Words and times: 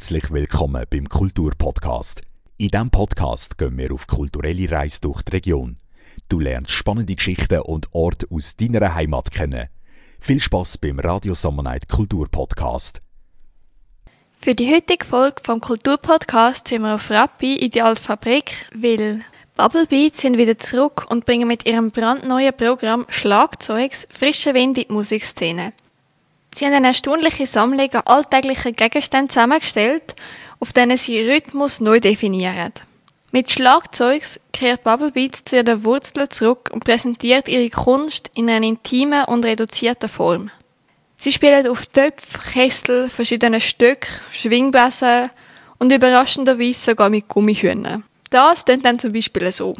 Herzlich 0.00 0.30
willkommen 0.30 0.86
beim 0.88 1.06
Kulturpodcast. 1.06 2.22
In 2.56 2.68
diesem 2.68 2.88
Podcast 2.88 3.58
gehen 3.58 3.76
wir 3.76 3.92
auf 3.92 4.06
kulturelle 4.06 4.70
Reise 4.70 5.02
durch 5.02 5.20
die 5.20 5.32
Region. 5.32 5.76
Du 6.26 6.40
lernst 6.40 6.70
spannende 6.70 7.14
Geschichten 7.14 7.60
und 7.60 7.86
Orte 7.92 8.26
aus 8.30 8.56
deiner 8.56 8.94
Heimat 8.94 9.30
kennen. 9.30 9.68
Viel 10.18 10.40
Spaß 10.40 10.78
beim 10.78 11.00
Radio 11.00 11.34
Summer 11.34 11.62
Night 11.62 11.86
Kulturpodcast. 11.90 13.02
Für 14.40 14.54
die 14.54 14.74
heutige 14.74 15.04
Folge 15.04 15.42
vom 15.44 15.60
Kulturpodcast 15.60 16.68
sind 16.68 16.80
wir 16.80 16.94
auf 16.94 17.10
Rappi 17.10 17.56
in 17.56 17.70
die 17.70 17.82
alte 17.82 18.00
Fabrik, 18.00 18.70
weil 18.74 19.20
Bubble 19.54 19.86
Beats 19.86 20.22
sind 20.22 20.38
wieder 20.38 20.58
zurück 20.58 21.04
und 21.10 21.26
bringen 21.26 21.46
mit 21.46 21.66
ihrem 21.66 21.90
brandneuen 21.90 22.56
Programm 22.56 23.04
Schlagzeugs 23.10 24.08
frischen 24.10 24.54
Wind 24.54 24.78
in 24.78 24.84
die 24.84 24.92
Musikszene. 24.94 25.74
Sie 26.54 26.66
haben 26.66 26.74
eine 26.74 26.88
erstaunliche 26.88 27.46
Sammlung 27.46 27.92
an 27.92 28.02
alltäglichen 28.06 28.74
Gegenständen 28.74 29.30
zusammengestellt, 29.30 30.14
auf 30.58 30.72
denen 30.72 30.96
sie 30.96 31.20
Rhythmus 31.20 31.80
neu 31.80 32.00
definieren. 32.00 32.72
Mit 33.32 33.50
Schlagzeugs 33.50 34.40
kehrt 34.52 34.82
Bubble 34.82 35.12
Beats 35.12 35.44
zu 35.44 35.56
ihren 35.56 35.84
Wurzeln 35.84 36.28
zurück 36.30 36.70
und 36.72 36.84
präsentiert 36.84 37.48
ihre 37.48 37.70
Kunst 37.70 38.30
in 38.34 38.50
einer 38.50 38.66
intimen 38.66 39.24
und 39.26 39.44
reduzierten 39.44 40.08
Form. 40.08 40.50
Sie 41.16 41.30
spielen 41.30 41.68
auf 41.68 41.86
Töpfen, 41.86 42.40
Kessel, 42.52 43.08
verschiedene 43.08 43.60
Stücke, 43.60 44.08
Schwingbläser 44.32 45.30
und 45.78 45.92
überraschenderweise 45.92 46.90
sogar 46.90 47.10
mit 47.10 47.28
Gummihühnern. 47.28 48.04
Das 48.30 48.64
klingt 48.64 48.84
dann 48.84 48.98
zum 48.98 49.12
Beispiel 49.12 49.52
so. 49.52 49.76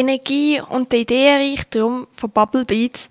Energie 0.00 0.60
und 0.60 0.90
der 0.92 1.00
Ideenreichtum 1.00 2.06
von 2.12 2.30
Bubble 2.30 2.64
Beats 2.64 3.08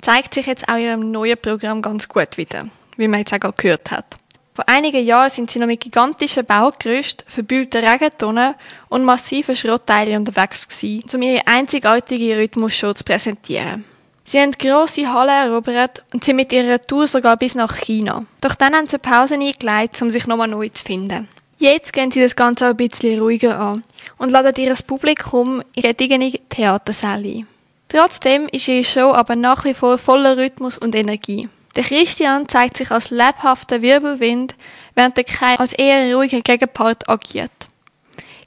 zeigt 0.00 0.34
sich 0.34 0.46
jetzt 0.46 0.68
auch 0.68 0.76
in 0.76 0.82
ihrem 0.82 1.10
neuen 1.10 1.38
Programm 1.40 1.82
ganz 1.82 2.08
gut 2.08 2.36
wieder, 2.36 2.66
wie 2.96 3.08
man 3.08 3.20
jetzt 3.20 3.32
auch 3.32 3.56
gehört 3.56 3.90
hat. 3.90 4.16
Vor 4.54 4.68
einigen 4.68 5.06
Jahren 5.06 5.30
sind 5.30 5.50
sie 5.50 5.58
noch 5.58 5.66
mit 5.66 5.80
gigantischen 5.80 6.44
Baugerüsten, 6.44 7.24
verbühlten 7.28 7.84
Regentonnen 7.84 8.54
und 8.88 9.04
massiven 9.04 9.54
Schrottteilen 9.54 10.18
unterwegs 10.18 10.68
gewesen, 10.68 11.04
um 11.14 11.22
ihre 11.22 11.46
einzigartige 11.46 12.36
Rhythmusshow 12.36 12.92
zu 12.92 13.04
präsentieren. 13.04 13.84
Sie 14.24 14.38
haben 14.38 14.52
grosse 14.52 15.12
Hallen 15.12 15.50
erobert 15.50 16.04
und 16.12 16.24
sind 16.24 16.36
mit 16.36 16.52
ihrer 16.52 16.80
Tour 16.80 17.08
sogar 17.08 17.36
bis 17.36 17.54
nach 17.54 17.74
China. 17.76 18.26
Doch 18.40 18.54
dann 18.54 18.74
haben 18.74 18.88
sie 18.88 19.00
eine 19.02 19.16
Pause 19.16 19.34
eingeleitet, 19.34 20.02
um 20.02 20.10
sich 20.10 20.26
nochmal 20.26 20.48
neu 20.48 20.68
zu 20.68 20.84
finden. 20.84 21.28
Jetzt 21.60 21.92
gehen 21.92 22.10
sie 22.10 22.22
das 22.22 22.36
Ganze 22.36 22.64
auch 22.64 22.70
ein 22.70 22.76
bisschen 22.78 23.20
ruhiger 23.20 23.60
an 23.60 23.82
und 24.16 24.30
laden 24.30 24.54
ihr 24.56 24.74
Publikum 24.86 25.60
in 25.74 25.82
ihre 25.82 25.94
eigene 26.00 26.32
Theatersäle 26.48 27.40
ein. 27.40 27.46
Trotzdem 27.86 28.48
ist 28.48 28.66
ihre 28.66 28.82
Show 28.82 29.12
aber 29.12 29.36
nach 29.36 29.62
wie 29.64 29.74
vor 29.74 29.98
voller 29.98 30.38
Rhythmus 30.38 30.78
und 30.78 30.94
Energie. 30.94 31.50
Der 31.76 31.84
Christian 31.84 32.48
zeigt 32.48 32.78
sich 32.78 32.90
als 32.90 33.10
lebhafter 33.10 33.82
Wirbelwind, 33.82 34.54
während 34.94 35.18
der 35.18 35.24
Kai 35.24 35.56
als 35.58 35.74
eher 35.74 36.16
ruhiger 36.16 36.40
Gegenpart 36.40 37.06
agiert. 37.10 37.52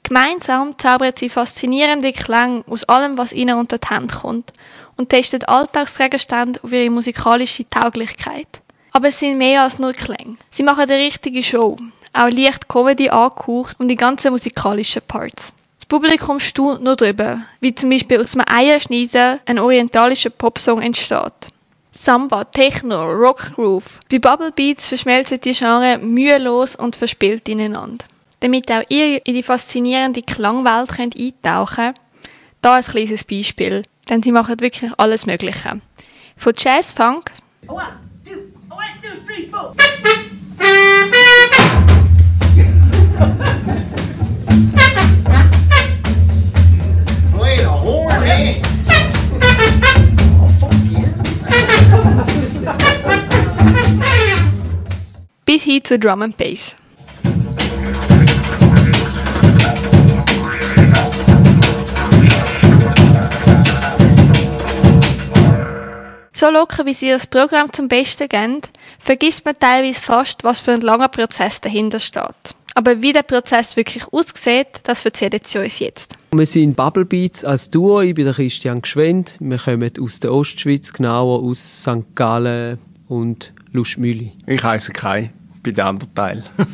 Gemeinsam 0.02 0.76
zaubern 0.76 1.12
sie 1.16 1.28
faszinierende 1.28 2.12
Klänge 2.12 2.64
aus 2.68 2.82
allem, 2.82 3.16
was 3.16 3.32
ihnen 3.32 3.56
unter 3.56 3.78
die 3.78 3.94
Hände 3.94 4.12
kommt 4.12 4.52
und 4.96 5.10
testen 5.10 5.44
Alltagsgegenstände 5.44 6.58
auf 6.64 6.72
ihre 6.72 6.90
musikalische 6.90 7.70
Tauglichkeit. 7.70 8.48
Aber 8.90 9.06
es 9.06 9.20
sind 9.20 9.38
mehr 9.38 9.62
als 9.62 9.78
nur 9.78 9.92
Klänge. 9.92 10.36
Sie 10.50 10.64
machen 10.64 10.80
eine 10.80 10.98
richtige 10.98 11.44
Show, 11.44 11.76
auch 12.14 12.30
leicht 12.30 12.68
Comedy 12.68 13.10
angehaucht 13.10 13.78
und 13.78 13.88
die 13.88 13.96
ganzen 13.96 14.30
musikalischen 14.30 15.02
Parts. 15.06 15.52
Das 15.80 15.86
Publikum 15.86 16.40
staunt 16.40 16.82
nur 16.82 16.96
darüber, 16.96 17.42
wie 17.60 17.74
zum 17.74 17.90
Beispiel 17.90 18.22
aus 18.22 18.34
einem 18.34 18.46
Eierschneiden 18.48 19.40
ein 19.44 19.58
orientalischer 19.58 20.30
Popsong 20.30 20.80
entsteht. 20.80 21.48
Samba, 21.92 22.44
Techno, 22.44 23.04
Rock 23.04 23.52
Groove. 23.54 24.00
Bei 24.10 24.18
Bubble 24.18 24.50
Beats 24.50 24.88
verschmelzen 24.88 25.40
die 25.40 25.52
Genres 25.52 26.00
mühelos 26.00 26.74
und 26.74 26.96
verspielt 26.96 27.48
ineinander. 27.48 28.04
Damit 28.40 28.70
auch 28.70 28.82
ihr 28.88 29.24
in 29.24 29.34
die 29.34 29.42
faszinierende 29.42 30.22
Klangwelt 30.22 30.88
könnt 30.88 31.16
eintauchen 31.16 31.94
könnt, 31.94 32.00
da 32.62 32.74
ein 32.76 32.82
kleines 32.82 33.24
Beispiel, 33.24 33.82
denn 34.08 34.22
sie 34.22 34.32
machen 34.32 34.60
wirklich 34.60 34.90
alles 34.96 35.26
Mögliche. 35.26 35.80
Von 36.36 36.52
Jazz 36.56 36.92
Funk. 36.92 37.30
One, 37.68 37.82
two, 38.24 38.32
one, 38.70 38.88
two, 39.00 39.08
three. 39.24 39.50
Bis 55.54 55.62
hin 55.62 55.84
zu 55.84 55.96
Drum 56.00 56.22
and 56.22 56.36
Bass. 56.36 56.74
So 66.32 66.50
locker, 66.50 66.84
wie 66.86 66.92
sie 66.92 67.08
das 67.08 67.28
Programm 67.28 67.72
zum 67.72 67.86
Besten 67.86 68.28
geben, 68.28 68.62
vergisst 68.98 69.44
man 69.44 69.56
teilweise 69.56 70.00
fast, 70.00 70.42
was 70.42 70.58
für 70.58 70.72
ein 70.72 70.80
langer 70.80 71.06
Prozess 71.06 71.60
dahinter 71.60 72.00
steht. 72.00 72.56
Aber 72.74 73.00
wie 73.00 73.12
der 73.12 73.22
Prozess 73.22 73.76
wirklich 73.76 74.04
aussieht, 74.12 74.66
das 74.82 75.04
erzählt 75.04 75.46
sie 75.46 75.58
uns 75.58 75.78
jetzt. 75.78 76.14
Wir 76.32 76.46
sind 76.46 76.74
Bubble 76.74 77.04
Beats 77.04 77.44
als 77.44 77.70
Duo. 77.70 78.00
Ich 78.00 78.14
bin 78.14 78.24
der 78.24 78.34
Christian 78.34 78.82
Gschwend. 78.82 79.36
Wir 79.38 79.58
kommen 79.58 79.90
aus 80.00 80.18
der 80.18 80.32
Ostschweiz, 80.32 80.92
genauer 80.92 81.42
aus 81.42 81.82
St. 81.82 82.16
Gallen 82.16 82.78
und 83.06 83.52
Lustmühle. 83.72 84.32
Ich 84.46 84.62
heiße 84.62 84.92
Kai 84.92 85.30
bei 85.62 85.70
dem 85.70 85.86
anderen 85.86 86.14
Teil. 86.14 86.44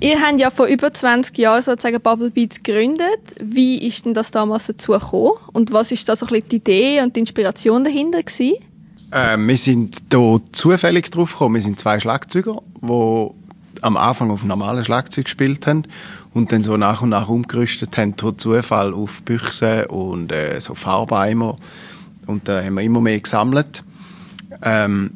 Ihr 0.00 0.20
habt 0.20 0.40
ja 0.40 0.50
vor 0.50 0.66
über 0.66 0.92
20 0.92 1.38
Jahren 1.38 1.62
sozusagen 1.62 2.00
Bubble 2.00 2.32
Beats 2.32 2.60
gegründet. 2.60 3.20
Wie 3.40 3.86
ist 3.86 4.04
denn 4.04 4.14
das 4.14 4.32
damals 4.32 4.66
dazu 4.66 4.92
gekommen? 4.92 5.34
Und 5.52 5.72
was 5.72 5.92
ist 5.92 6.08
da 6.08 6.16
so 6.16 6.26
ein 6.26 6.32
bisschen 6.32 6.48
die 6.48 6.56
Idee 6.56 7.02
und 7.02 7.14
die 7.14 7.20
Inspiration 7.20 7.84
dahinter 7.84 8.20
gewesen? 8.20 8.56
Äh, 9.12 9.36
wir 9.38 9.56
sind 9.56 10.02
hier 10.10 10.40
zufällig 10.50 11.10
drauf 11.12 11.32
gekommen. 11.32 11.54
Wir 11.54 11.62
sind 11.62 11.78
zwei 11.78 12.00
Schlagzeuger, 12.00 12.62
die 12.80 13.30
am 13.82 13.96
Anfang 13.96 14.30
auf 14.30 14.44
normalen 14.44 14.84
Schlagzeug 14.84 15.26
gespielt 15.26 15.66
haben 15.66 15.82
und 16.32 16.52
dann 16.52 16.62
so 16.62 16.76
nach 16.76 17.02
und 17.02 17.10
nach 17.10 17.28
umgerüstet 17.28 17.96
haben 17.98 18.16
durch 18.16 18.36
Zufall 18.36 18.94
auf 18.94 19.22
Büchse 19.22 19.88
und 19.88 20.32
äh, 20.32 20.60
so 20.60 20.74
Farbeimer. 20.74 21.56
Und 22.26 22.48
da 22.48 22.62
haben 22.62 22.74
wir 22.74 22.82
immer 22.82 23.00
mehr 23.00 23.20
gesammelt. 23.20 23.84
Ähm, 24.62 25.10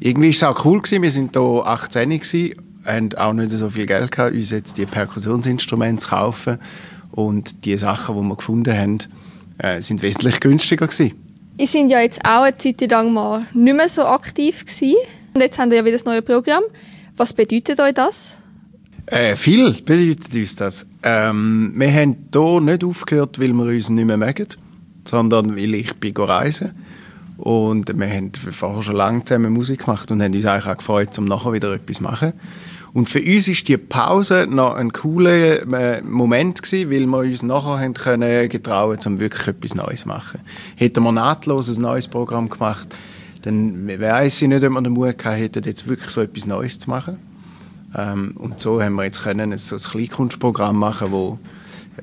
irgendwie 0.00 0.28
war 0.28 0.50
es 0.50 0.56
auch 0.56 0.64
cool 0.64 0.82
gewesen. 0.82 1.02
Wir 1.02 1.10
sind 1.10 1.36
hier 1.36 1.66
18 1.66 2.10
gewesen, 2.10 2.54
haben 2.84 3.14
auch 3.14 3.32
nicht 3.32 3.50
so 3.50 3.70
viel 3.70 3.86
Geld 3.86 4.12
gehabt, 4.12 4.34
uns 4.34 4.50
jetzt 4.50 4.76
die 4.76 4.86
Perkussionsinstrumente 4.86 6.04
zu 6.04 6.10
kaufen. 6.10 6.58
Und 7.10 7.64
die 7.64 7.78
Sachen, 7.78 8.16
die 8.16 8.28
wir 8.28 8.36
gefunden 8.36 8.76
haben, 8.76 8.98
äh, 9.58 9.80
sind 9.80 10.02
wesentlich 10.02 10.40
günstiger 10.40 10.86
gewesen. 10.86 11.14
Ihr 11.56 11.68
sind 11.68 11.88
ja 11.88 12.00
jetzt 12.00 12.20
auch 12.24 12.42
eine 12.42 12.58
Zeit 12.58 12.80
lang 12.90 13.12
mal 13.12 13.46
nicht 13.54 13.76
mehr 13.76 13.88
so 13.88 14.04
aktiv 14.04 14.64
gewesen. 14.64 14.96
Und 15.32 15.40
jetzt 15.40 15.58
haben 15.58 15.70
wir 15.70 15.78
ja 15.78 15.84
wieder 15.84 15.96
das 15.96 16.04
neue 16.04 16.22
Programm. 16.22 16.64
Was 17.16 17.32
bedeutet 17.32 17.78
euch 17.78 17.94
das? 17.94 18.34
Äh, 19.06 19.36
viel 19.36 19.72
bedeutet 19.72 20.34
uns 20.34 20.56
das. 20.56 20.86
Ähm, 21.02 21.72
wir 21.76 21.92
haben 21.92 22.28
hier 22.32 22.60
nicht 22.60 22.84
aufgehört, 22.84 23.38
weil 23.38 23.52
wir 23.52 23.64
uns 23.64 23.88
nicht 23.90 24.06
mehr 24.06 24.16
mögen, 24.16 24.48
sondern 25.04 25.56
weil 25.56 25.74
ich 25.74 25.94
bin 25.94 26.16
reisen 26.16 26.72
und 27.36 27.96
wir 27.96 28.08
haben 28.08 28.32
vorher 28.50 28.82
schon 28.82 28.96
lange 28.96 29.24
zusammen 29.24 29.52
Musik 29.52 29.84
gemacht 29.84 30.10
und 30.10 30.22
haben 30.22 30.34
uns 30.34 30.44
eigentlich 30.44 30.72
auch 30.72 30.78
gefreut, 30.78 31.18
um 31.18 31.26
nachher 31.26 31.52
wieder 31.52 31.72
etwas 31.74 31.98
zu 31.98 32.02
machen. 32.02 32.32
Und 32.94 33.08
für 33.08 33.20
uns 33.20 33.48
ist 33.48 33.66
die 33.66 33.76
Pause 33.76 34.46
noch 34.48 34.74
ein 34.74 34.92
cooler 34.92 35.62
äh, 35.72 36.00
Moment 36.02 36.62
gewesen, 36.62 36.90
weil 36.90 37.06
wir 37.06 37.18
uns 37.18 37.42
nachher 37.42 37.80
haben 37.80 37.94
können 37.94 38.48
getrauen, 38.48 38.98
um 39.04 39.18
wirklich 39.18 39.48
etwas 39.48 39.74
Neues 39.74 40.02
zu 40.02 40.08
machen. 40.08 40.40
Hätten 40.76 41.02
wir 41.02 41.12
nahtlos 41.12 41.68
ein 41.68 41.82
neues 41.82 42.06
Programm 42.06 42.48
gemacht, 42.48 42.88
dann 43.44 43.86
weiss 43.86 44.40
ich 44.40 44.48
nicht, 44.48 44.64
ob 44.64 44.72
wir 44.72 44.80
den 44.80 44.92
Mut 44.92 45.18
gehabt 45.18 45.38
hätten, 45.38 45.64
jetzt 45.64 45.86
wirklich 45.86 46.10
so 46.10 46.22
etwas 46.22 46.46
Neues 46.46 46.78
zu 46.78 46.88
machen. 46.88 47.18
Ähm, 47.94 48.32
und 48.36 48.60
so 48.60 48.82
haben 48.82 48.94
wir 48.94 49.04
jetzt 49.04 49.22
können 49.22 49.56
so 49.58 49.76
ein 49.76 49.82
Kleinkunstprogramm 49.82 50.78
machen, 50.78 51.12
wo 51.12 51.38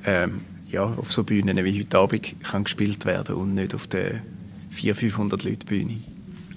ähm, 0.05 0.41
ja, 0.69 0.83
auf 0.83 1.11
so 1.11 1.23
Bühnen 1.23 1.57
wie 1.65 1.79
heute 1.79 1.97
Abend 1.97 2.35
kann 2.43 2.63
gespielt 2.63 3.05
werden 3.05 3.35
und 3.35 3.55
nicht 3.55 3.73
auf 3.73 3.87
der 3.87 4.21
400, 4.69 4.99
500 4.99 5.43
Leute 5.43 5.65
Bühne. 5.65 5.97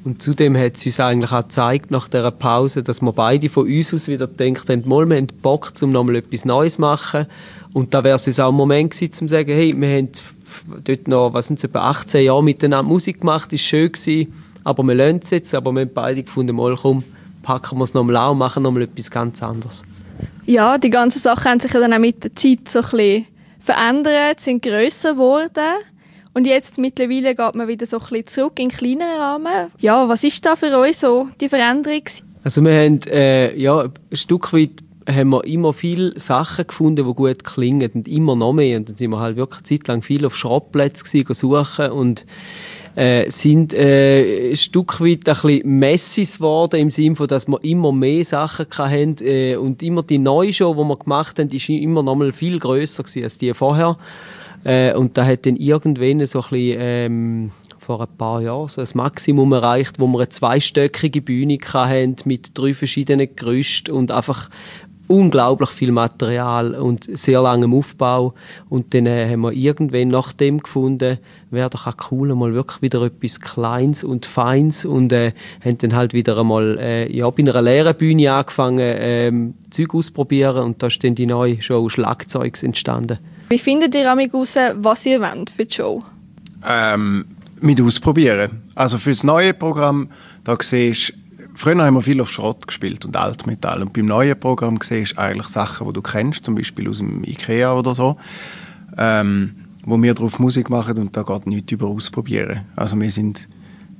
Und 0.05 0.21
zudem 0.21 0.55
hat 0.55 0.77
es 0.77 0.85
uns 0.85 1.01
eigentlich 1.01 1.33
auch 1.33 1.45
gezeigt, 1.45 1.91
nach 1.91 2.09
dieser 2.09 2.31
Pause, 2.31 2.83
dass 2.83 3.01
wir 3.01 3.13
beide 3.13 3.49
von 3.49 3.67
uns 3.67 3.95
aus 3.95 4.07
wieder 4.07 4.27
gedacht 4.27 4.69
haben, 4.69 4.85
wir 4.85 5.17
haben 5.17 5.27
Bock, 5.41 5.73
um 5.81 5.93
nochmal 5.93 6.17
etwas 6.17 6.45
Neues 6.45 6.75
zu 6.75 6.83
machen. 6.83 7.25
Und 7.73 7.95
da 7.95 8.05
wäre 8.05 8.17
es 8.17 8.27
uns 8.27 8.39
auch 8.39 8.51
ein 8.51 8.55
Moment 8.55 8.91
gewesen, 8.91 9.13
um 9.23 9.29
zu 9.29 9.35
sagen, 9.35 9.51
hey, 9.51 9.75
wir 9.75 9.97
haben 9.97 10.11
dort 10.85 11.09
noch, 11.09 11.33
was 11.33 11.47
sind 11.47 11.59
es, 11.59 11.65
etwa 11.65 11.89
18 11.91 12.23
Jahre 12.23 12.45
miteinander 12.45 12.87
Musik 12.87 13.21
gemacht, 13.21 13.51
ist 13.55 13.63
schön 13.63 13.91
gewesen. 13.91 14.35
Aber 14.65 14.83
wir 14.83 14.95
lernen 14.95 15.21
es 15.23 15.31
jetzt, 15.31 15.55
aber 15.55 15.73
wir 15.73 15.83
haben 15.83 15.95
beide 15.95 16.23
gefunden, 16.23 16.57
mal 16.57 16.75
komm, 16.75 17.05
packen 17.43 17.79
wir 17.79 17.85
es 17.85 17.95
nochmal 17.95 18.17
an 18.17 18.33
und 18.33 18.39
machen 18.39 18.63
nochmal 18.63 18.83
etwas 18.83 19.11
ganz 19.11 19.43
anderes. 19.43 19.85
Ja, 20.47 20.79
die 20.79 20.91
ganzen 20.91 21.21
Sachen 21.21 21.51
haben 21.51 21.61
sich 21.61 21.73
ja 21.73 21.81
dann 21.81 21.93
auch 21.93 21.99
mit 21.99 22.25
der 22.25 22.35
Zeit 22.35 22.69
so 22.69 22.81
ein 22.81 22.91
bisschen 22.91 23.27
verändert, 23.61 24.41
sind 24.41 24.63
grösser 24.63 25.13
geworden. 25.13 25.83
Und 26.35 26.47
jetzt 26.47 26.79
mittlerweile 26.79 27.35
geht 27.35 27.55
man 27.55 27.69
wieder 27.69 27.87
so 27.87 27.99
ein 27.99 28.07
bisschen 28.09 28.27
zurück 28.27 28.59
in 28.59 28.69
kleineren 28.69 29.17
Rahmen. 29.17 29.71
Ja, 29.79 30.09
was 30.09 30.25
ist 30.25 30.45
da 30.45 30.57
für 30.57 30.77
euch 30.77 30.97
so 30.97 31.29
die 31.41 31.49
Veränderung? 31.49 32.03
Also 32.43 32.63
wir 32.63 32.73
haben 32.73 33.01
äh, 33.07 33.57
ja, 33.57 33.83
ein 33.83 34.17
Stück 34.17 34.53
weit 34.53 34.83
haben 35.09 35.31
wir 35.31 35.45
immer 35.45 35.73
viele 35.73 36.19
Sachen 36.19 36.67
gefunden, 36.67 37.07
die 37.07 37.15
gut 37.15 37.45
klingen 37.45 37.91
und 37.95 38.09
immer 38.09 38.37
noch 38.37 38.53
mehr. 38.53 38.79
Und 38.79 38.89
dann 38.89 38.97
sind 38.97 39.11
wir 39.11 39.21
halt 39.21 39.37
wirklich 39.37 39.61
eine 39.61 39.79
Zeit 39.79 39.89
lang 39.89 40.03
viel 40.03 40.27
auf 40.27 40.37
Schrottplätzen 40.37 41.25
suchen 41.35 41.91
und 41.91 42.27
äh, 42.97 43.31
sind 43.31 43.73
äh, 43.73 44.51
ein 44.51 44.57
Stück 44.57 45.01
weit 45.01 45.29
ein 45.29 45.35
bisschen 45.35 45.79
Messis 45.79 46.37
geworden, 46.37 46.81
im 46.81 46.91
Sinne 46.91 47.17
von, 47.17 47.27
dass 47.27 47.49
wir 47.49 47.63
immer 47.65 47.93
mehr 47.93 48.25
Sachen 48.25 48.67
hatten 48.71 49.17
äh, 49.21 49.57
und 49.57 49.83
immer 49.83 50.03
die 50.03 50.19
neue 50.19 50.53
Show, 50.53 50.75
die 50.75 50.89
wir 50.89 50.97
gemacht 50.97 51.39
haben, 51.39 51.51
ist 51.51 51.69
immer 51.69 52.03
noch 52.03 52.15
mal 52.15 52.33
viel 52.33 52.59
grösser 52.59 53.03
gewesen 53.03 53.25
als 53.25 53.39
die 53.39 53.53
vorher. 53.55 53.99
Äh, 54.65 54.95
und 54.95 55.17
da 55.19 55.27
hat 55.27 55.45
dann 55.47 55.57
irgendwann 55.57 56.25
so 56.27 56.41
ein 56.41 56.49
bisschen, 56.51 56.77
ähm, 56.81 57.51
vor 57.85 58.01
ein 58.01 58.17
paar 58.17 58.41
Jahren 58.41 58.69
so 58.69 58.81
ein 58.81 58.89
Maximum 58.95 59.53
erreicht, 59.53 60.01
wo 60.01 60.07
wir 60.07 60.21
eine 60.21 60.29
zweistöckige 60.31 61.21
Bühne 61.21 61.59
hatten 61.59 62.17
mit 62.25 62.57
drei 62.57 62.73
verschiedenen 62.73 63.37
Gerüsten 63.37 63.93
und 63.93 64.11
einfach 64.11 64.49
unglaublich 65.07 65.71
viel 65.71 65.93
Material 65.93 66.75
und 66.75 67.09
sehr 67.17 67.43
langem 67.43 67.75
Aufbau. 67.75 68.35
Und 68.69 68.95
dann 68.95 69.07
äh, 69.07 69.31
haben 69.31 69.43
wir 69.43 69.53
irgendwann 69.53 70.09
nach 70.09 70.33
dem 70.33 70.63
gefunden, 70.63 71.19
wäre 71.51 71.71
doch 71.71 71.87
auch 71.87 72.11
cool, 72.11 72.35
mal 72.35 72.55
wirklich 72.55 72.83
wieder 72.83 73.03
etwas 73.03 73.41
Kleines 73.41 74.05
und 74.05 74.27
Feins 74.27 74.85
und 74.85 75.13
äh, 75.13 75.33
haben 75.65 75.79
dann 75.79 75.95
halt 75.95 76.15
wieder 76.15 76.39
einmal 76.39 76.79
äh, 76.79 77.15
ja, 77.15 77.29
bei 77.31 77.43
einer 77.43 77.63
leeren 77.63 77.97
Bühne 77.97 78.33
angefangen, 78.33 78.97
ähm, 78.99 79.55
Zeug 79.71 79.95
auszuprobieren 79.95 80.65
und 80.65 80.83
da 80.83 80.87
ist 80.87 81.03
dann 81.05 81.15
die 81.15 81.27
neue 81.27 81.61
Show 81.61 81.89
Schlagzeugs 81.89 82.63
entstanden. 82.63 83.19
Wie 83.49 83.59
findet 83.59 83.95
ihr 83.95 84.05
heraus, 84.05 84.57
was 84.77 85.07
ihr 85.07 85.21
wollt 85.21 85.51
für 85.51 85.67
die 85.67 85.75
Show? 85.75 86.03
Ähm, 86.67 87.27
mit 87.61 87.81
ausprobieren. 87.81 88.63
Also 88.75 88.99
für 88.99 89.11
das 89.11 89.23
neue 89.23 89.55
Programm, 89.55 90.09
da 90.45 90.57
siehst 90.61 91.15
Früher 91.55 91.85
haben 91.85 91.95
wir 91.95 92.03
viel 92.03 92.21
auf 92.21 92.31
Schrott 92.31 92.67
gespielt 92.67 93.05
und 93.05 93.17
Altmetall. 93.17 93.83
Und 93.83 93.93
beim 93.93 94.07
neuen 94.07 94.39
Programm 94.39 94.79
siehst 94.83 95.13
du 95.13 95.19
eigentlich 95.21 95.49
Sachen, 95.49 95.87
die 95.87 95.93
du 95.93 96.03
kennst, 96.03 96.45
zum 96.45 96.55
Beispiel 96.55 96.89
aus 96.89 96.99
dem 96.99 97.23
Ikea 97.25 97.75
oder 97.75 97.95
so, 97.95 98.17
ähm, 98.99 99.55
wo 99.85 100.01
wir 100.03 100.15
drauf 100.15 100.39
Musik 100.39 100.69
machen 100.69 100.99
und 100.99 101.17
da 101.17 101.23
geht 101.23 101.47
nichts 101.47 101.73
über 101.73 101.87
ausprobieren. 101.87 102.63
Also 102.75 103.01
wir 103.01 103.11
sind 103.11 103.49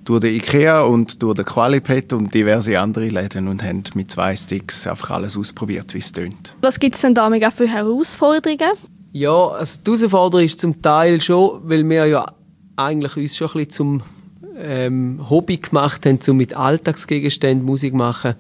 durch 0.05 0.21
den 0.21 0.35
Ikea 0.35 0.83
und 0.83 1.23
durch 1.23 1.37
den 1.37 1.45
Qualipet 1.45 2.13
und 2.13 2.35
diverse 2.35 2.79
andere 2.79 3.09
Läden 3.09 3.49
und 3.49 3.63
haben 3.63 3.85
mit 3.95 4.11
zwei 4.11 4.37
Sticks 4.37 4.87
einfach 4.87 5.13
alles 5.13 5.37
ausprobiert, 5.37 5.95
wie 5.95 5.99
es 5.99 6.13
tönt. 6.13 6.55
Was 6.61 6.79
gibt 6.79 6.97
es 6.97 7.03
denn 7.03 7.15
damit 7.15 7.45
auch 7.45 7.53
für 7.53 7.69
Herausforderungen? 7.69 8.73
Ja, 9.13 9.49
also 9.49 9.79
die 9.81 9.91
Herausforderung 9.93 10.45
ist 10.45 10.61
zum 10.61 10.83
Teil 10.83 11.21
schon, 11.21 11.61
weil 11.65 11.89
wir 11.89 12.07
ja 12.07 12.27
eigentlich 12.77 13.17
uns 13.17 13.37
schon 13.37 13.49
ein 13.49 13.53
bisschen 13.53 13.71
zum 13.71 14.03
ähm, 14.59 15.21
Hobby 15.29 15.57
gemacht 15.59 16.07
haben, 16.07 16.19
um 16.29 16.37
mit 16.37 16.55
Alltagsgegenständen 16.55 17.65
Musik 17.67 17.95
machen, 17.95 18.35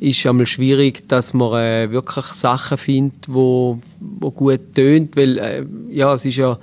ist 0.00 0.24
einmal 0.26 0.46
schwierig, 0.46 1.08
dass 1.08 1.34
man 1.34 1.60
äh, 1.60 1.90
wirklich 1.90 2.26
Sachen 2.26 2.78
findet, 2.78 3.26
wo, 3.28 3.80
wo 3.98 4.30
gut 4.30 4.74
tönt, 4.74 5.16
weil 5.16 5.38
äh, 5.38 5.64
ja, 5.90 6.14
es 6.14 6.24
ist 6.24 6.36
ja 6.36 6.58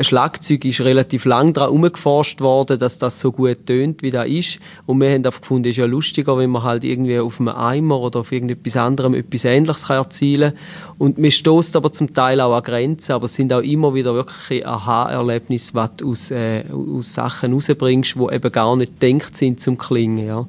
Schlagzeug 0.00 0.64
ist 0.64 0.80
relativ 0.80 1.24
lang 1.24 1.52
daran 1.52 1.70
umgeforscht 1.70 2.40
worden, 2.40 2.78
dass 2.78 2.98
das 2.98 3.20
so 3.20 3.32
gut 3.32 3.66
tönt, 3.66 4.02
wie 4.02 4.10
das 4.10 4.26
ist. 4.28 4.58
Und 4.84 5.00
wir 5.00 5.10
haben 5.10 5.24
einfach 5.24 5.40
gefunden, 5.40 5.68
es 5.68 5.72
ist 5.72 5.78
ja 5.78 5.86
lustiger, 5.86 6.36
wenn 6.36 6.50
man 6.50 6.62
halt 6.62 6.84
irgendwie 6.84 7.18
auf 7.18 7.40
einem 7.40 7.54
Eimer 7.56 8.00
oder 8.00 8.20
auf 8.20 8.32
irgendetwas 8.32 8.76
anderem 8.76 9.14
etwas 9.14 9.44
Ähnliches 9.44 9.86
kann 9.86 9.96
erzielen 9.96 10.52
kann. 10.52 10.94
Und 10.98 11.18
man 11.18 11.30
stößt 11.30 11.76
aber 11.76 11.92
zum 11.92 12.12
Teil 12.14 12.40
auch 12.40 12.54
an 12.54 12.62
Grenzen, 12.62 13.12
aber 13.12 13.26
es 13.26 13.34
sind 13.34 13.52
auch 13.52 13.60
immer 13.60 13.94
wieder 13.94 14.14
wirklich 14.14 14.66
Aha-Erlebnisse, 14.66 15.74
was 15.74 15.90
du 15.96 16.10
aus, 16.10 16.30
äh, 16.30 16.64
aus 16.70 17.14
Sachen 17.14 17.52
rausbringst, 17.52 18.16
die 18.16 18.34
eben 18.34 18.52
gar 18.52 18.76
nicht 18.76 19.00
gedacht 19.00 19.36
sind 19.36 19.60
zum 19.60 19.78
Klingen. 19.78 20.26
Ja. 20.26 20.46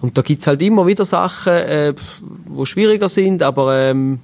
Und 0.00 0.16
da 0.16 0.22
gibt 0.22 0.40
es 0.40 0.46
halt 0.46 0.62
immer 0.62 0.86
wieder 0.86 1.04
Sachen, 1.04 1.52
äh, 1.52 1.94
die 1.94 2.66
schwieriger 2.66 3.08
sind, 3.08 3.42
aber 3.42 3.76
ähm, 3.76 4.20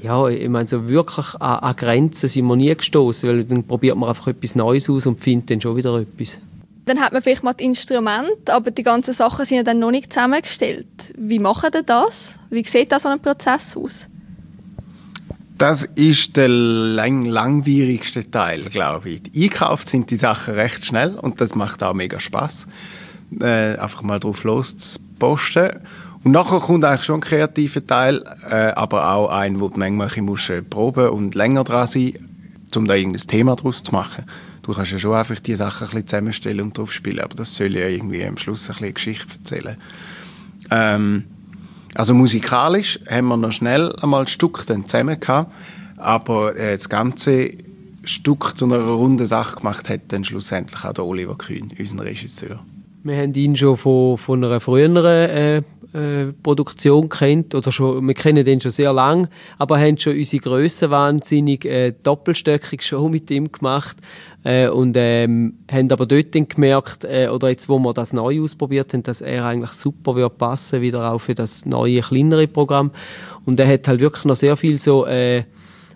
ja, 0.00 0.28
ich 0.28 0.48
meine, 0.48 0.68
so 0.68 0.88
wirklich 0.88 1.34
an, 1.40 1.58
an 1.58 1.76
Grenzen 1.76 2.28
sind 2.28 2.46
wir 2.46 2.56
nie 2.56 2.74
gestoßen, 2.74 3.28
weil 3.28 3.44
dann 3.44 3.64
probiert 3.64 3.96
man 3.96 4.08
einfach 4.08 4.28
etwas 4.28 4.54
Neues 4.54 4.88
aus 4.88 5.06
und 5.06 5.20
findet 5.20 5.50
dann 5.50 5.60
schon 5.60 5.76
wieder 5.76 5.98
etwas. 5.98 6.38
Dann 6.86 7.00
hat 7.00 7.12
man 7.12 7.20
vielleicht 7.20 7.42
mal 7.42 7.52
das 7.52 7.64
Instrument, 7.64 8.48
aber 8.48 8.70
die 8.70 8.82
ganzen 8.82 9.12
Sachen 9.12 9.44
sind 9.44 9.58
ja 9.58 9.62
dann 9.62 9.78
noch 9.78 9.90
nicht 9.90 10.12
zusammengestellt. 10.12 10.86
Wie 11.16 11.38
machen 11.38 11.70
ihr 11.74 11.82
das? 11.82 12.38
Wie 12.48 12.64
sieht 12.64 12.92
da 12.92 13.00
so 13.00 13.08
ein 13.08 13.20
Prozess 13.20 13.76
aus? 13.76 14.06
Das 15.58 15.82
ist 15.82 16.36
der 16.36 16.48
lang 16.48 17.24
langwierigste 17.24 18.30
Teil, 18.30 18.66
glaube 18.70 19.10
ich. 19.10 19.22
Einkauft 19.34 19.88
sind 19.88 20.10
die 20.10 20.16
Sachen 20.16 20.54
recht 20.54 20.86
schnell 20.86 21.16
und 21.16 21.40
das 21.40 21.56
macht 21.56 21.82
auch 21.82 21.94
mega 21.94 22.20
Spaß, 22.20 22.68
äh, 23.40 23.76
einfach 23.76 24.02
mal 24.02 24.20
drauf 24.20 24.44
loszuposten. 24.44 25.80
Und 26.28 26.32
nachher 26.32 26.60
kommt 26.60 26.84
eigentlich 26.84 27.04
schon 27.04 27.20
ein 27.20 27.20
kreativer 27.22 27.86
Teil, 27.86 28.22
äh, 28.46 28.72
aber 28.72 29.12
auch 29.14 29.30
ein, 29.30 29.60
wo 29.60 29.68
du 29.70 29.78
manchmal 29.78 30.10
musst, 30.20 30.50
äh, 30.50 30.60
proben 30.60 31.08
und 31.08 31.34
länger 31.34 31.64
dran 31.64 31.86
sein, 31.86 32.18
um 32.76 32.86
da 32.86 32.96
irgendein 32.96 33.26
Thema 33.26 33.56
daraus 33.56 33.82
zu 33.82 33.92
machen. 33.92 34.26
Du 34.60 34.74
kannst 34.74 34.92
ja 34.92 34.98
schon 34.98 35.14
einfach 35.14 35.40
die 35.40 35.54
Sachen 35.54 35.84
ein 35.84 35.88
bisschen 35.88 36.06
zusammenstellen 36.06 36.60
und 36.60 36.76
drauf 36.76 36.92
spielen, 36.92 37.20
aber 37.20 37.34
das 37.34 37.54
soll 37.54 37.74
ja 37.74 37.88
irgendwie 37.88 38.22
am 38.26 38.36
Schluss 38.36 38.68
ein 38.68 38.74
bisschen 38.74 38.92
Geschichte 38.92 39.26
erzählen. 39.38 39.78
Ähm, 40.70 41.24
also 41.94 42.12
musikalisch 42.12 43.00
haben 43.08 43.28
wir 43.28 43.38
noch 43.38 43.52
schnell 43.52 43.96
einmal 43.96 44.20
ein 44.20 44.26
Stück 44.26 44.66
dann 44.66 44.84
zusammen 44.84 45.18
gehabt, 45.18 45.50
aber 45.96 46.54
äh, 46.56 46.76
das 46.76 46.90
ganze 46.90 47.52
Stück 48.04 48.52
zu 48.54 48.66
einer 48.66 48.80
runden 48.80 49.24
Sache 49.24 49.56
gemacht 49.56 49.88
hat 49.88 50.02
dann 50.08 50.24
schlussendlich 50.24 50.84
auch 50.84 50.92
der 50.92 51.06
Oliver 51.06 51.38
Kühn, 51.38 51.72
unser 51.78 52.04
Regisseur. 52.04 52.60
Wir 53.04 53.16
haben 53.16 53.32
ihn 53.34 53.56
schon 53.56 53.76
von, 53.76 54.18
von 54.18 54.44
einer 54.44 54.60
früheren 54.60 55.04
äh, 55.04 55.62
äh, 55.92 56.32
Produktion 56.42 57.08
kennt 57.08 57.54
oder 57.54 57.70
schon, 57.72 58.06
wir 58.06 58.14
kennen 58.14 58.44
den 58.44 58.60
schon 58.60 58.72
sehr 58.72 58.92
lang, 58.92 59.28
aber 59.56 59.78
haben 59.78 59.98
schon 59.98 60.16
unsere 60.16 60.42
Größe 60.42 60.90
wahnsinnig 60.90 61.64
äh, 61.64 61.92
doppelstöckig 62.02 62.82
schon 62.82 63.12
mit 63.12 63.30
ihm 63.30 63.50
gemacht 63.52 63.96
äh, 64.44 64.68
und 64.68 64.96
ähm, 64.96 65.58
haben 65.70 65.90
aber 65.90 66.06
dort 66.06 66.32
gemerkt 66.32 67.04
äh, 67.04 67.28
oder 67.28 67.48
jetzt 67.50 67.68
wo 67.68 67.78
wir 67.78 67.94
das 67.94 68.12
neu 68.12 68.42
ausprobiert 68.42 68.92
haben, 68.92 69.02
dass 69.02 69.20
er 69.20 69.44
eigentlich 69.44 69.72
super 69.72 70.16
wird 70.16 70.36
passen 70.36 70.82
wieder 70.82 71.12
auch 71.12 71.20
für 71.20 71.34
das 71.34 71.66
neue 71.66 72.00
kleinere 72.00 72.48
Programm. 72.48 72.90
Und 73.44 73.58
er 73.60 73.68
hat 73.68 73.88
halt 73.88 74.00
wirklich 74.00 74.24
noch 74.24 74.36
sehr 74.36 74.56
viel 74.56 74.80
so 74.80 75.06
äh, 75.06 75.44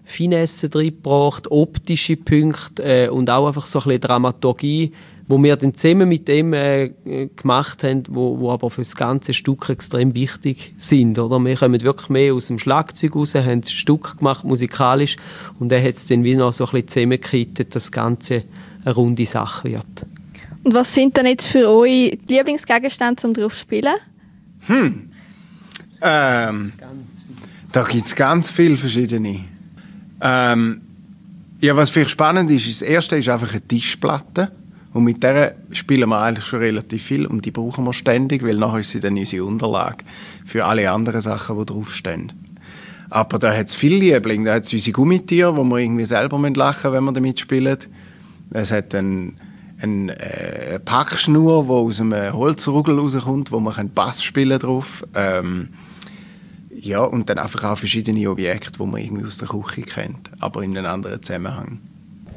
Finesse 0.05 0.69
drin 0.69 0.95
gebracht, 0.95 1.50
optische 1.50 2.17
Punkte 2.17 2.83
äh, 2.83 3.09
und 3.09 3.29
auch 3.31 3.47
einfach 3.47 3.67
so 3.67 3.81
ein 3.81 3.85
bisschen 3.85 4.00
Dramaturgie 4.00 4.93
wo 5.29 5.43
wir 5.43 5.57
dann 5.57 5.75
zusammen 5.75 6.09
mit 6.09 6.29
dem 6.29 6.52
äh, 6.52 6.91
gemacht 7.37 7.85
haben, 7.85 8.02
wo, 8.09 8.38
wo 8.38 8.50
aber 8.50 8.71
für 8.71 8.81
das 8.81 8.97
ganze 8.97 9.33
Stück 9.35 9.69
extrem 9.69 10.14
wichtig 10.14 10.75
sind. 10.76 11.19
Oder? 11.19 11.38
Wir 11.38 11.57
kommen 11.57 11.81
wirklich 11.81 12.09
mehr 12.09 12.35
aus 12.35 12.49
dem 12.49 12.59
Schlagzeug 12.59 13.14
raus, 13.17 13.35
haben 13.35 13.49
ein 13.49 13.62
Stück 13.62 14.19
gemacht, 14.19 14.45
musikalisch, 14.45 15.17
und 15.59 15.71
er 15.73 15.83
hat 15.83 15.97
es 15.97 16.07
dann 16.07 16.25
wie 16.25 16.35
noch 16.35 16.52
so 16.52 16.64
ein 16.67 16.73
bisschen 16.73 16.88
zusammengekittet, 16.88 17.75
dass 17.75 17.85
das 17.85 17.93
Ganze 17.93 18.45
eine 18.85 18.95
runde 18.95 19.26
Sache 19.26 19.71
wird. 19.71 20.07
Und 20.64 20.75
was 20.75 20.95
sind 20.95 21.17
denn 21.17 21.26
jetzt 21.26 21.47
für 21.47 21.69
euch 21.69 22.19
die 22.29 22.35
Lieblingsgegenstände, 22.35 23.26
um 23.26 23.35
drauf 23.35 23.55
zu 23.55 23.61
spielen? 23.61 23.95
Hm. 24.67 25.11
Ähm, 26.00 26.73
da 27.73 27.83
gibt 27.85 28.07
es 28.07 28.14
ganz 28.14 28.50
viele 28.50 28.76
verschiedene. 28.76 29.41
Ähm, 30.21 30.81
ja, 31.61 31.76
was 31.76 31.91
vielleicht 31.91 32.11
spannend 32.11 32.50
ist, 32.50 32.69
das 32.69 32.83
erste 32.83 33.17
ist 33.17 33.29
einfach 33.29 33.52
eine 33.52 33.67
Tischplatte 33.67 34.52
und 34.93 35.05
mit 35.05 35.23
der 35.23 35.55
spielen 35.73 36.09
wir 36.09 36.21
eigentlich 36.21 36.45
schon 36.45 36.61
relativ 36.61 37.03
viel 37.03 37.27
und 37.27 37.45
die 37.45 37.51
brauchen 37.51 37.85
wir 37.85 37.93
ständig, 37.93 38.43
weil 38.45 38.57
nachher 38.57 38.81
ist 38.81 38.91
sie 38.91 39.01
dann 39.01 39.17
unsere 39.17 39.45
Unterlage 39.45 40.05
für 40.45 40.65
alle 40.65 40.91
anderen 40.91 41.21
Sachen, 41.21 41.59
die 41.59 41.67
draufstehen. 41.67 42.33
Aber 43.09 43.39
da 43.39 43.55
hat 43.55 43.69
es 43.69 43.75
viele 43.75 43.97
Lieblinge. 43.97 44.47
Da 44.47 44.55
hat 44.55 44.65
es 44.65 44.73
unsere 44.73 44.93
Gummitiere, 44.93 45.55
wo 45.57 45.65
wir 45.65 45.79
irgendwie 45.79 46.07
selber 46.07 46.39
lachen 46.51 46.93
wenn 46.93 47.05
wir 47.05 47.13
damit 47.13 47.41
spielen. 47.41 47.77
Es 48.51 48.71
hat 48.71 48.95
eine 48.95 49.33
ein, 49.83 50.11
äh, 50.11 50.79
Packschnur, 50.79 51.65
die 51.65 51.71
aus 51.71 52.01
einem 52.01 52.33
Holzrugel 52.33 52.99
rauskommt, 52.99 53.51
wo 53.51 53.61
man 53.61 53.91
Bass 53.91 54.23
spielen 54.23 54.59
drauf. 54.59 55.05
Ähm, 55.15 55.71
ja, 56.71 57.01
und 57.01 57.29
dann 57.29 57.39
einfach 57.39 57.65
auch 57.65 57.79
verschiedene 57.79 58.31
Objekte, 58.31 58.73
die 58.79 58.87
man 58.87 59.01
irgendwie 59.01 59.25
aus 59.25 59.39
der 59.39 59.49
Küche 59.49 59.83
kennt, 59.83 60.31
aber 60.41 60.63
in 60.63 60.77
einem 60.77 60.91
anderen 60.91 61.23
Zusammenhang. 61.23 61.81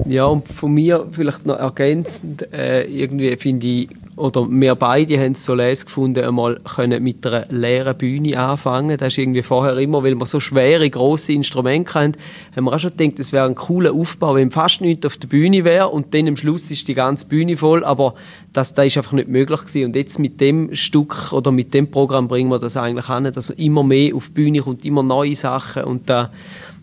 Ja, 0.05 0.25
und 0.25 0.47
von 0.47 0.73
mir 0.73 1.07
vielleicht 1.11 1.45
noch 1.45 1.57
ergänzend, 1.57 2.51
äh, 2.53 2.83
irgendwie 2.83 3.35
finde 3.37 3.65
ich 3.65 3.89
oder 4.17 4.47
wir 4.49 4.75
beide 4.75 5.19
haben 5.19 5.33
es 5.33 5.43
so 5.43 5.53
les 5.55 5.85
gefunden, 5.85 6.23
einmal 6.23 6.55
können 6.75 7.03
mit 7.03 7.25
einer 7.27 7.45
leeren 7.49 7.97
Bühne 7.97 8.39
anfangen. 8.39 8.97
Das 8.97 9.09
ist 9.09 9.17
irgendwie 9.17 9.43
vorher 9.43 9.77
immer, 9.77 10.03
weil 10.03 10.15
wir 10.15 10.25
so 10.25 10.39
schwere, 10.39 10.89
grosse 10.89 11.33
Instrumente 11.33 11.93
haben, 11.95 12.13
haben 12.55 12.63
wir 12.63 12.73
auch 12.73 12.79
schon 12.79 12.95
gedacht, 12.95 13.19
es 13.19 13.33
wäre 13.33 13.45
ein 13.45 13.55
cooler 13.55 13.93
Aufbau, 13.93 14.35
wenn 14.35 14.51
fast 14.51 14.79
nichts 14.79 15.05
auf 15.05 15.17
der 15.17 15.27
Bühne 15.27 15.65
wäre 15.65 15.89
und 15.89 16.13
dann 16.13 16.29
am 16.29 16.37
Schluss 16.37 16.71
ist 16.71 16.87
die 16.87 16.93
ganze 16.93 17.27
Bühne 17.27 17.57
voll, 17.57 17.83
aber 17.83 18.15
das, 18.53 18.73
das 18.73 18.85
ist 18.87 18.97
einfach 18.97 19.11
nicht 19.11 19.27
möglich 19.27 19.59
gewesen. 19.59 19.85
Und 19.85 19.95
jetzt 19.97 20.17
mit 20.17 20.39
dem 20.39 20.73
Stück 20.75 21.33
oder 21.33 21.51
mit 21.51 21.73
dem 21.73 21.91
Programm 21.91 22.29
bringen 22.29 22.49
wir 22.49 22.59
das 22.59 22.77
eigentlich 22.77 23.09
an, 23.09 23.25
dass 23.25 23.49
immer 23.49 23.83
mehr 23.83 24.15
auf 24.15 24.27
die 24.27 24.33
Bühne 24.33 24.59
kommt, 24.61 24.85
immer 24.85 25.03
neue 25.03 25.35
Sachen 25.35 25.83
und 25.83 26.09
da, 26.09 26.31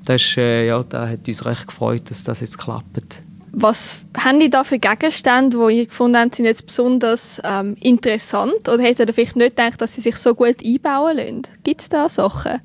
das, 0.05 0.23
ist, 0.23 0.37
äh, 0.37 0.67
ja, 0.67 0.83
da 0.83 1.09
hat 1.09 1.29
uns 1.29 1.45
recht 1.45 1.67
gefreut, 1.67 2.11
dass 2.11 2.25
das 2.25 2.41
jetzt 2.41 2.59
klappt. 2.59 3.23
Was 3.55 4.01
haben 4.17 4.41
die 4.41 4.49
da 4.49 4.65
für 4.65 4.79
Gegenstände, 4.79 5.59
die 5.69 5.81
ihr 5.81 5.87
gefunden 5.87 6.17
habt, 6.17 6.37
sind 6.37 6.47
jetzt 6.47 6.67
besonders 6.67 7.41
ähm, 7.45 7.77
interessant? 7.81 8.69
Oder 8.69 8.83
hättet 8.83 9.09
ihr 9.09 9.15
vielleicht 9.15 9.37
nicht 9.37 9.57
gedacht, 9.57 9.81
dass 9.81 9.95
sie 9.95 10.01
sich 10.01 10.17
so 10.17 10.35
gut 10.35 10.65
einbauen 10.65 11.19
lassen? 11.19 11.43
Gibt 11.63 11.83
es 11.83 11.89
da 11.91 12.09
Sachen? 12.09 12.61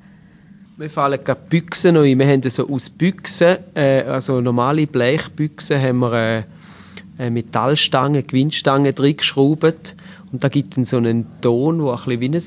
Wir 0.77 0.89
fallen 0.89 1.19
gerade 1.23 1.41
Büchsen 1.49 1.97
ein. 1.97 2.19
Wir 2.19 2.27
haben 2.27 2.49
so 2.49 2.69
aus 2.69 2.89
Büchsen, 2.89 3.57
äh, 3.73 4.03
also 4.03 4.39
normale 4.39 4.87
Blechbüchsen, 4.87 5.81
haben 5.81 5.99
wir 5.99 6.45
äh, 7.19 7.29
Metallstangen, 7.29 8.25
Gewindstangen 8.25 8.93
drin 8.95 9.17
geschraubt. 9.17 9.95
Und 10.31 10.43
da 10.43 10.47
gibt 10.47 10.77
es 10.77 10.91
so 10.91 10.97
einen 10.97 11.25
Ton, 11.41 11.79
der 11.79 11.87
ein 11.87 11.95
bisschen 11.97 12.19
wie 12.21 12.29
ein 12.29 12.41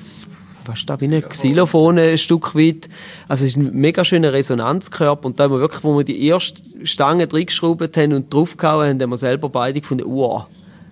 fast 0.71 0.89
da 0.89 1.01
wie 1.01 1.07
ein 1.07 1.29
Xylophon 1.29 1.99
ein 1.99 2.19
Stück 2.19 2.55
weit. 2.55 2.89
Also 3.29 3.45
es 3.45 3.53
ist 3.53 3.57
ein 3.57 3.71
mega 3.73 4.05
schöner 4.05 4.33
Resonanzkörper 4.33 5.27
und 5.27 5.41
da 5.41 5.45
haben 5.45 5.53
wir 5.53 5.61
wirklich, 5.61 5.83
wo 5.83 5.97
wir 5.97 6.05
die 6.05 6.27
erste 6.27 6.63
Stange 6.85 7.29
reingeschraubt 7.33 7.97
haben 7.97 8.13
und 8.13 8.33
draufgehauen 8.33 8.89
haben, 8.89 9.03
haben 9.03 9.11
wir 9.11 9.17
selber 9.17 9.49
beide 9.49 9.81
gefunden, 9.81 10.05
wow, 10.07 10.47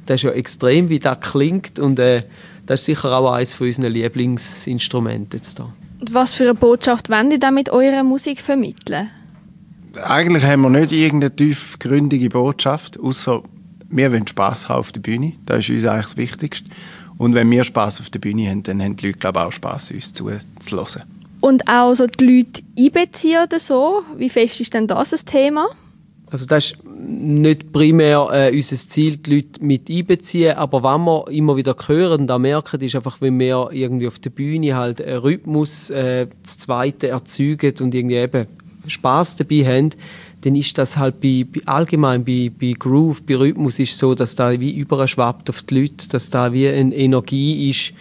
das 0.07 0.17
ist 0.17 0.23
ja 0.23 0.31
extrem, 0.31 0.89
wie 0.89 0.99
das 0.99 1.21
klingt 1.21 1.79
und 1.79 1.99
äh, 1.99 2.25
das 2.67 2.81
ist 2.81 2.87
sicher 2.87 3.17
auch 3.17 3.33
eines 3.33 3.55
von 3.55 3.67
unseren 3.67 3.93
Lieblingsinstrumenten 3.93 5.39
jetzt 5.39 5.59
da. 5.59 5.73
Was 6.11 6.35
für 6.35 6.45
eine 6.45 6.55
Botschaft 6.55 7.09
wollt 7.09 7.43
ihr 7.43 7.51
mit 7.51 7.71
eurer 7.71 8.03
Musik 8.03 8.41
vermitteln? 8.41 9.11
Eigentlich 10.05 10.45
haben 10.45 10.63
wir 10.63 10.71
nicht 10.71 10.93
irgendeine 10.93 11.35
tiefgründige 11.35 12.29
Botschaft, 12.29 13.01
außer 13.01 13.43
wir 13.91 14.13
wollen 14.13 14.27
Spass 14.27 14.69
haben 14.69 14.79
auf 14.79 14.93
der 14.93 15.01
Bühne. 15.01 15.33
Das 15.47 15.61
ist 15.61 15.71
uns 15.71 15.87
eigentlich 15.87 16.05
das 16.07 16.17
Wichtigste. 16.17 16.71
Und 17.19 17.35
wenn 17.35 17.51
wir 17.51 17.65
Spaß 17.65 18.01
auf 18.01 18.11
der 18.11 18.21
Bühne 18.21 18.49
haben, 18.49 18.63
dann 18.63 18.83
haben 18.83 18.97
die 18.97 19.09
Leute 19.09 19.19
glaube 19.19 19.41
ich, 19.41 19.47
auch 19.47 19.53
Spaß, 19.53 19.91
uns 19.91 20.15
zuzuhören. 20.15 21.03
Und 21.41 21.69
auch 21.69 21.95
so 21.95 22.07
die 22.07 22.25
Leute 22.25 22.63
einbeziehen 22.79 23.43
oder 23.45 23.59
so? 23.59 24.03
Wie 24.17 24.29
fest 24.29 24.61
ist 24.61 24.75
denn 24.75 24.87
das 24.87 25.13
ein 25.13 25.27
Thema? 25.27 25.69
Also 26.31 26.47
das 26.47 26.73
ist 26.73 26.85
nicht 26.85 27.73
primär 27.73 28.29
äh, 28.33 28.55
unser 28.55 28.77
Ziel, 28.77 29.17
die 29.17 29.37
Leute 29.37 29.65
mit 29.65 29.89
einbeziehen, 29.89 30.57
aber 30.57 30.83
was 30.83 30.99
wir 30.99 31.29
immer 31.29 31.57
wieder 31.57 31.75
hören 31.87 32.23
und 32.23 32.31
auch 32.31 32.39
merken, 32.39 32.81
ist 32.81 32.95
einfach, 32.95 33.21
wenn 33.21 33.39
wir 33.39 33.71
irgendwie 33.73 34.09
auf 34.09 34.19
der 34.19 34.31
Bühne 34.31 34.77
halt 34.77 35.01
einen 35.01 35.19
Rhythmus 35.19 35.91
äh, 35.91 36.27
das 36.43 36.59
Zweite 36.59 37.09
erzeugen 37.09 37.75
und 37.81 37.95
irgendwie 37.95 38.17
eben 38.17 38.47
Spaß 38.88 39.37
dabei 39.37 39.64
haben, 39.64 39.90
dann 40.42 40.54
ist 40.54 40.78
das 40.78 40.97
halt 40.97 41.21
bei, 41.21 41.45
bei 41.52 41.61
allgemein 41.66 42.25
bei, 42.25 42.50
bei 42.57 42.75
Groove, 42.78 43.23
bei 43.23 43.37
Rhythmus 43.37 43.78
ist 43.78 43.99
so, 43.99 44.14
dass 44.14 44.35
da 44.35 44.59
wie 44.59 44.76
überschwappt 44.76 45.50
auf 45.50 45.62
die 45.62 45.83
Leute, 45.83 46.09
dass 46.09 46.30
da 46.30 46.52
wie 46.52 46.68
eine 46.68 46.95
Energie 46.95 47.71
ist, 47.71 47.92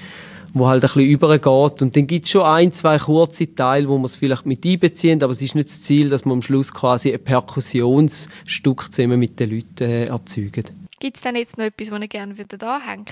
wo 0.54 0.68
halt 0.68 0.84
ein 0.84 0.88
bisschen 0.88 1.10
übergeht. 1.10 1.82
Und 1.82 1.96
dann 1.96 2.08
gibt 2.08 2.26
es 2.26 2.32
schon 2.32 2.44
ein, 2.44 2.72
zwei 2.74 2.98
kurze 3.00 3.54
Teile, 3.54 3.88
wo 3.88 3.98
man 3.98 4.06
es 4.06 4.16
vielleicht 4.16 4.46
mit 4.46 4.66
einbeziehen, 4.66 5.22
aber 5.24 5.32
es 5.32 5.42
ist 5.42 5.56
nicht 5.56 5.70
das 5.70 5.82
Ziel, 5.82 6.10
dass 6.10 6.26
man 6.26 6.38
am 6.38 6.42
Schluss 6.42 6.74
quasi 6.74 7.14
ein 7.14 7.24
Perkussionsstück 7.24 8.92
zusammen 8.92 9.20
mit 9.20 9.40
den 9.40 9.52
Leuten 9.52 9.84
äh, 9.84 10.06
erzeugt. 10.06 10.72
Gibt 11.00 11.18
es 11.18 11.22
denn 11.22 11.36
jetzt 11.36 11.58
noch 11.58 11.66
etwas, 11.66 11.92
was 11.92 12.02
ihr 12.02 12.08
gerne 12.08 12.38
wieder 12.38 12.58
da 12.58 12.80
hängen 12.80 13.06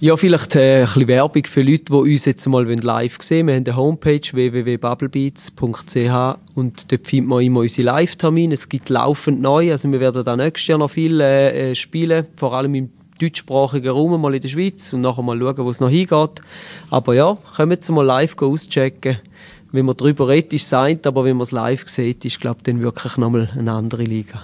ja, 0.00 0.16
vielleicht 0.16 0.54
äh, 0.54 0.82
ein 0.82 0.84
bisschen 0.84 1.08
Werbung 1.08 1.44
für 1.46 1.62
Leute, 1.62 1.86
die 1.86 1.92
uns 1.92 2.24
jetzt 2.24 2.46
mal 2.46 2.64
live 2.64 3.18
sehen 3.20 3.48
wollen. 3.48 3.66
Wir 3.66 3.74
haben 3.74 3.76
eine 3.76 3.76
Homepage 3.76 4.20
www.bubblebeats.ch 4.30 6.38
und 6.54 6.92
dort 6.92 7.06
findet 7.06 7.28
man 7.28 7.42
immer 7.42 7.60
unsere 7.60 7.86
Live-Termine. 7.86 8.54
Es 8.54 8.68
gibt 8.68 8.90
laufend 8.90 9.40
neu, 9.40 9.72
also 9.72 9.90
wir 9.90 9.98
werden 9.98 10.22
da 10.22 10.36
nächstes 10.36 10.68
Jahr 10.68 10.78
noch 10.78 10.90
viel 10.90 11.20
äh, 11.20 11.70
äh, 11.70 11.74
spielen, 11.74 12.28
vor 12.36 12.54
allem 12.54 12.76
im 12.76 12.90
deutschsprachigen 13.18 13.88
Raum, 13.88 14.20
mal 14.20 14.36
in 14.36 14.40
der 14.40 14.48
Schweiz 14.48 14.92
und 14.92 15.00
nachher 15.00 15.22
mal 15.22 15.36
schauen, 15.36 15.58
wo 15.58 15.70
es 15.70 15.80
noch 15.80 15.90
hingeht. 15.90 16.42
Aber 16.90 17.14
ja, 17.14 17.36
kommen 17.56 17.72
jetzt 17.72 17.90
mal 17.90 18.06
live 18.06 18.40
auschecken. 18.40 19.18
Wenn 19.72 19.84
man 19.84 19.96
darüber 19.96 20.28
redet, 20.28 20.52
ist 20.52 20.72
es 20.72 20.72
aber 20.72 21.24
wenn 21.24 21.36
man 21.36 21.42
es 21.42 21.50
live 21.50 21.88
sieht, 21.88 22.24
ist 22.24 22.40
glaube 22.40 22.58
ich 22.58 22.62
dann 22.62 22.82
wirklich 22.82 23.16
nochmal 23.16 23.50
eine 23.56 23.72
andere 23.72 24.04
Liga. 24.04 24.42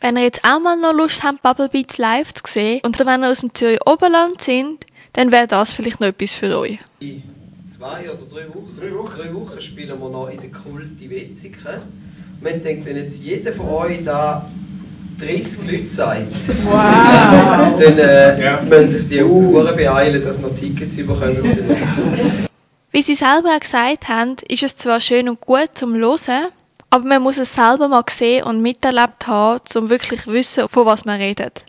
Wenn 0.00 0.16
ihr 0.16 0.24
jetzt 0.24 0.44
auch 0.44 0.60
mal 0.60 0.76
noch 0.76 0.92
Lust 0.92 1.22
habt, 1.22 1.42
Bubble 1.42 1.68
Beats 1.68 1.96
live 1.98 2.32
zu 2.34 2.42
sehen 2.46 2.80
und 2.84 2.98
wenn 2.98 3.22
ihr 3.22 3.30
aus 3.30 3.40
dem 3.40 3.54
Zürich 3.54 3.80
Oberland 3.86 4.42
sind, 4.42 4.84
dann 5.14 5.32
wäre 5.32 5.46
das 5.46 5.72
vielleicht 5.72 6.00
noch 6.00 6.08
etwas 6.08 6.32
für 6.32 6.58
euch. 6.58 6.78
In 7.00 7.22
zwei 7.66 8.10
oder 8.10 8.22
drei 8.30 8.48
Wochen, 8.48 8.76
drei 8.78 8.94
Wochen, 8.94 9.16
drei 9.16 9.34
Wochen 9.34 9.60
spielen 9.60 9.98
wir 9.98 10.08
noch 10.10 10.28
in 10.28 10.40
der 10.40 10.50
Kult 10.50 11.00
in 11.00 11.10
Wetzikon. 11.10 11.80
Wir 12.40 12.52
denken, 12.52 12.84
wenn 12.84 12.96
jetzt 12.96 13.22
jeder 13.22 13.52
von 13.52 13.68
euch 13.68 14.04
da 14.04 14.46
30 15.18 15.70
Leute 15.70 15.90
sagt, 15.90 16.48
wow. 16.64 17.74
dann 17.80 17.98
äh, 17.98 18.44
ja. 18.44 18.60
müssen 18.60 18.88
sich 18.90 19.08
die 19.08 19.22
Uhren 19.22 19.74
beeilen, 19.74 20.22
dass 20.22 20.40
noch 20.40 20.54
Tickets 20.54 20.96
bekommen. 20.98 22.46
Wie 22.92 23.02
Sie 23.02 23.14
selber 23.14 23.56
auch 23.56 23.60
gesagt 23.60 24.08
haben, 24.08 24.36
ist 24.48 24.62
es 24.62 24.76
zwar 24.76 25.00
schön 25.00 25.30
und 25.30 25.40
gut 25.40 25.70
zum 25.74 25.94
Hören, 25.94 26.48
aber 26.96 27.06
man 27.06 27.22
muss 27.22 27.36
es 27.36 27.54
selber 27.54 27.88
mal 27.88 28.04
sehen 28.08 28.44
und 28.44 28.62
miterlebt 28.62 29.26
haben, 29.26 29.60
um 29.74 29.90
wirklich 29.90 30.22
zu 30.22 30.32
wissen, 30.32 30.68
von 30.68 30.86
was 30.86 31.04
man 31.04 31.20
redet. 31.20 31.62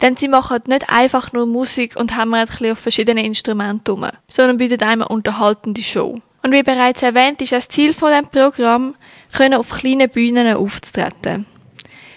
Denn 0.00 0.16
sie 0.16 0.28
machen 0.28 0.60
nicht 0.66 0.88
einfach 0.88 1.32
nur 1.32 1.46
Musik 1.46 1.96
und 1.96 2.16
haben 2.16 2.32
ein 2.32 2.46
bisschen 2.46 2.72
auf 2.72 2.78
verschiedene 2.78 3.24
Instrumente 3.24 3.92
rum, 3.92 4.06
sondern 4.30 4.56
bieten 4.56 4.82
einem 4.82 5.02
eine 5.02 5.08
unterhaltende 5.08 5.82
Show. 5.82 6.18
Und 6.42 6.52
wie 6.52 6.62
bereits 6.62 7.02
erwähnt, 7.02 7.42
ist 7.42 7.52
das 7.52 7.68
Ziel 7.68 7.92
von 7.92 8.10
dem 8.10 8.26
Programm, 8.26 8.94
können 9.36 9.54
auf 9.54 9.68
kleinen 9.68 10.08
Bühnen 10.08 10.56
aufzutreten. 10.56 11.44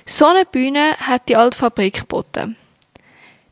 So 0.05 0.25
eine 0.25 0.45
Bühne 0.45 0.91
hat 1.01 1.27
die 1.27 1.35
Alte 1.35 1.57
Fabrik 1.57 2.01
geboten. 2.01 2.55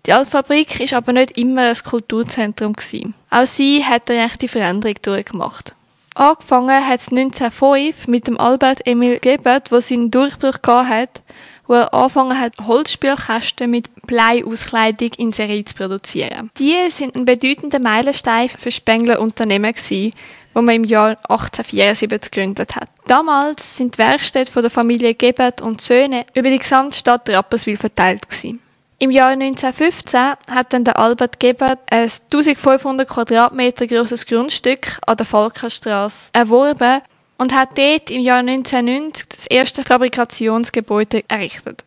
Die 0.05 0.13
Alte 0.13 0.31
Fabrik 0.31 0.79
ist 0.79 0.93
aber 0.93 1.11
nicht 1.11 1.37
immer 1.37 1.69
ein 1.69 1.77
Kulturzentrum 1.83 2.73
gewesen. 2.73 3.13
Auch 3.29 3.45
sie 3.45 3.83
hat 3.83 4.09
eine 4.09 4.25
echte 4.25 4.47
Veränderung 4.47 4.95
durchgemacht. 5.01 5.75
Angefangen 6.15 6.87
hat 6.87 6.99
es 6.99 7.07
1905 7.09 8.07
mit 8.07 8.27
dem 8.27 8.37
Albert 8.39 8.85
Emil 8.85 9.19
Gebert, 9.19 9.71
wo 9.71 9.79
seinen 9.79 10.11
Durchbruch 10.11 10.61
hat, 10.63 11.21
wo 11.67 11.73
er 11.75 11.93
angefangen 11.93 12.39
hat, 12.39 12.53
Holzspielkästen 12.65 13.71
mit 13.71 13.89
Bleiauskleidung 14.07 15.11
in 15.17 15.31
Serie 15.31 15.63
zu 15.63 15.75
produzieren. 15.75 16.51
Die 16.57 16.75
sind 16.89 17.15
ein 17.15 17.25
bedeutender 17.25 17.79
Meilenstein 17.79 18.49
für 18.49 18.71
Spengler 18.71 19.21
Unternehmen 19.21 19.71
gewesen, 19.71 20.13
wo 20.53 20.61
man 20.61 20.75
im 20.75 20.83
Jahr 20.83 21.17
1874 21.29 22.31
gegründet 22.31 22.75
hat. 22.75 22.89
Damals 23.07 23.77
sind 23.77 23.95
die 23.95 23.99
Werkstätten 23.99 24.61
der 24.61 24.71
Familie 24.71 25.15
Gebert 25.15 25.61
und 25.61 25.81
Söhne 25.81 26.25
über 26.33 26.49
die 26.49 26.59
gesamte 26.59 26.97
Stadt 26.97 27.29
Rapperswil 27.29 27.77
verteilt 27.77 28.27
gewesen. 28.29 28.60
Im 29.01 29.09
Jahr 29.09 29.29
1915 29.29 30.19
hat 30.51 30.73
dann 30.73 30.83
der 30.83 30.99
Albert 30.99 31.39
Gebert 31.39 31.79
ein 31.89 32.03
1500 32.03 33.09
Quadratmeter 33.09 33.87
großes 33.87 34.27
Grundstück 34.27 34.99
an 35.07 35.17
der 35.17 35.25
Falkenstraße 35.25 36.29
erworben 36.33 37.01
und 37.39 37.51
hat 37.51 37.75
dort 37.79 38.11
im 38.11 38.21
Jahr 38.21 38.41
1990 38.41 39.25
das 39.27 39.47
erste 39.47 39.83
Fabrikationsgebäude 39.83 41.23
errichtet. 41.27 41.83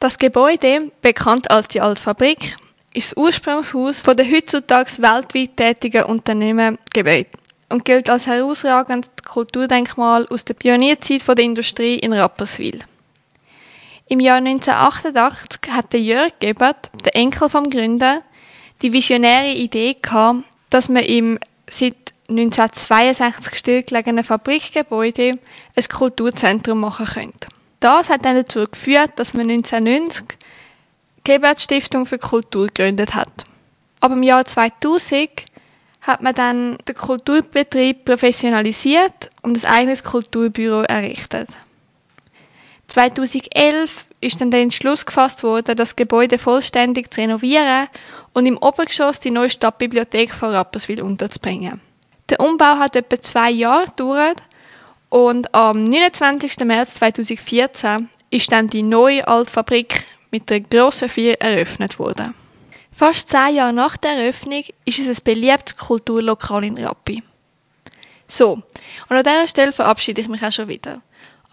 Das 0.00 0.16
Gebäude, 0.16 0.90
bekannt 1.02 1.50
als 1.50 1.68
die 1.68 1.82
Alte 1.82 2.00
Fabrik, 2.00 2.56
ist 2.94 3.10
das 3.10 3.18
Ursprungshaus 3.18 4.00
von 4.00 4.16
der 4.16 4.24
heutzutage 4.24 4.92
weltweit 5.02 5.58
tätigen 5.58 6.04
Unternehmen 6.04 6.78
Gebäude 6.90 7.28
und 7.68 7.84
gilt 7.84 8.08
als 8.08 8.26
herausragendes 8.26 9.10
Kulturdenkmal 9.28 10.26
aus 10.28 10.46
der 10.46 10.54
Pionierzeit 10.54 11.20
der 11.28 11.44
Industrie 11.44 11.98
in 11.98 12.14
Rapperswil. 12.14 12.80
Im 14.08 14.20
Jahr 14.20 14.36
1988 14.36 15.72
hatte 15.72 15.96
Jörg 15.96 16.32
Gebert, 16.38 16.90
der 17.04 17.16
Enkel 17.16 17.48
vom 17.48 17.68
Gründer, 17.68 18.22
die 18.80 18.92
visionäre 18.92 19.52
Idee 19.52 19.96
gehabt, 20.00 20.44
dass 20.70 20.88
man 20.88 21.02
im 21.02 21.40
seit 21.68 21.96
1962 22.28 23.58
stillgelegenen 23.58 24.22
Fabrikgebäude 24.22 25.38
ein 25.76 25.88
Kulturzentrum 25.88 26.80
machen 26.80 27.06
könnte. 27.06 27.48
Das 27.80 28.08
hat 28.08 28.24
dann 28.24 28.36
dazu 28.36 28.66
geführt, 28.66 29.10
dass 29.16 29.34
man 29.34 29.50
1990 29.50 30.24
die 31.18 31.32
Gebert 31.32 31.60
Stiftung 31.60 32.06
für 32.06 32.18
Kultur 32.18 32.68
gegründet 32.68 33.14
hat. 33.16 33.44
Aber 33.98 34.14
im 34.14 34.22
Jahr 34.22 34.44
2000 34.44 35.30
hat 36.02 36.22
man 36.22 36.34
dann 36.34 36.78
den 36.86 36.94
Kulturbetrieb 36.94 38.04
professionalisiert 38.04 39.30
und 39.42 39.64
ein 39.64 39.70
eigenes 39.70 40.04
Kulturbüro 40.04 40.82
errichtet. 40.82 41.48
2011 42.96 44.06
ist 44.22 44.40
dann 44.40 44.50
der 44.50 44.62
Entschluss 44.62 45.04
gefasst 45.04 45.42
worden, 45.42 45.76
das 45.76 45.96
Gebäude 45.96 46.38
vollständig 46.38 47.12
zu 47.12 47.20
renovieren 47.20 47.88
und 48.32 48.46
im 48.46 48.56
Obergeschoss 48.56 49.20
die 49.20 49.30
neue 49.30 49.50
Stadtbibliothek 49.50 50.32
von 50.32 50.48
Rapperswil 50.48 51.02
unterzubringen. 51.02 51.82
Der 52.30 52.40
Umbau 52.40 52.78
hat 52.78 52.96
etwa 52.96 53.20
zwei 53.20 53.50
Jahre 53.50 53.84
gedauert 53.84 54.42
und 55.10 55.54
am 55.54 55.84
29. 55.84 56.60
März 56.60 56.94
2014 56.94 58.08
ist 58.30 58.50
dann 58.50 58.68
die 58.68 58.82
neue 58.82 59.28
Altfabrik 59.28 60.06
mit 60.30 60.48
der 60.48 60.60
grossen 60.60 61.10
Vier 61.10 61.38
eröffnet 61.38 61.98
worden. 61.98 62.34
Fast 62.92 63.28
zehn 63.28 63.56
Jahre 63.56 63.74
nach 63.74 63.98
der 63.98 64.12
Eröffnung 64.12 64.64
ist 64.86 65.00
es 65.00 65.06
ein 65.06 65.22
beliebtes 65.22 65.76
Kulturlokal 65.76 66.64
in 66.64 66.78
Rappi. 66.78 67.22
So, 68.26 68.52
und 69.10 69.16
an 69.16 69.22
dieser 69.22 69.48
Stelle 69.48 69.72
verabschiede 69.72 70.22
ich 70.22 70.28
mich 70.28 70.42
auch 70.42 70.50
schon 70.50 70.68
wieder. 70.68 71.02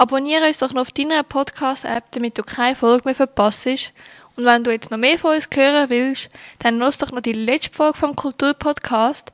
Abonniere 0.03 0.47
uns 0.47 0.57
doch 0.57 0.73
noch 0.73 0.81
auf 0.81 0.91
deiner 0.91 1.23
Podcast-App, 1.23 2.11
damit 2.11 2.37
du 2.37 2.43
keine 2.43 2.75
Folge 2.75 3.03
mehr 3.05 3.15
verpasst. 3.15 3.93
Und 4.35 4.43
wenn 4.43 4.61
du 4.65 4.69
jetzt 4.69 4.91
noch 4.91 4.97
mehr 4.97 5.17
von 5.17 5.33
uns 5.33 5.47
hören 5.53 5.89
willst, 5.89 6.29
dann 6.59 6.77
lass 6.77 6.97
doch 6.97 7.13
noch 7.13 7.21
die 7.21 7.31
letzte 7.31 7.73
Folge 7.73 7.97
vom 7.97 8.13
Kulturpodcast. 8.13 9.31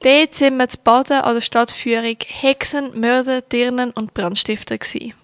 Dort 0.00 0.34
sind 0.34 0.58
wir 0.58 0.68
zu 0.68 0.76
Baden 0.76 1.22
an 1.22 1.36
der 1.36 1.40
Stadtführung 1.40 2.18
Hexen, 2.26 3.00
Mörder, 3.00 3.40
Dirnen 3.40 3.92
und 3.92 4.12
Brandstifter 4.12 4.76
gewesen. 4.76 5.14